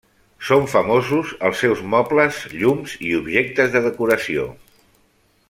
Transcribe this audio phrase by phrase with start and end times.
[0.45, 4.49] Són famosos els seus mobles, llums i objectes de decoració.